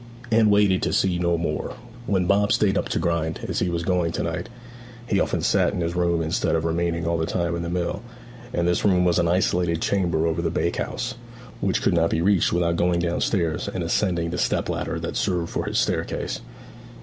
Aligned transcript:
Anne 0.31 0.49
waited 0.49 0.81
to 0.81 0.91
see 0.91 1.19
no 1.19 1.37
more. 1.37 1.75
When 2.07 2.25
Bob 2.25 2.51
stayed 2.51 2.75
up 2.75 2.89
to 2.89 2.97
grind, 2.97 3.41
as 3.47 3.59
he 3.59 3.69
was 3.69 3.83
doing 3.83 4.11
to 4.13 4.23
night, 4.23 4.49
he 5.05 5.19
often 5.19 5.41
sat 5.41 5.73
in 5.73 5.81
his 5.81 5.95
room 5.95 6.23
instead 6.23 6.55
of 6.55 6.65
remaining 6.65 7.05
all 7.05 7.19
the 7.19 7.27
time 7.27 7.55
in 7.55 7.61
the 7.61 7.69
mill; 7.69 8.01
and 8.51 8.67
this 8.67 8.83
room 8.83 9.05
was 9.05 9.19
an 9.19 9.27
isolated 9.27 9.79
chamber 9.79 10.25
over 10.25 10.41
the 10.41 10.49
bakehouse, 10.49 11.13
which 11.59 11.83
could 11.83 11.93
not 11.93 12.09
be 12.09 12.19
reached 12.19 12.51
without 12.51 12.77
going 12.77 12.97
downstairs 12.99 13.67
and 13.71 13.83
ascending 13.83 14.31
the 14.31 14.39
step 14.39 14.69
ladder 14.69 14.99
that 14.99 15.15
served 15.15 15.51
for 15.51 15.65
his 15.67 15.77
staircase. 15.77 16.41